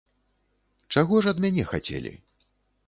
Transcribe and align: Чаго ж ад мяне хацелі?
Чаго 0.95 1.21
ж 1.27 1.35
ад 1.35 1.43
мяне 1.47 1.63
хацелі? 1.75 2.17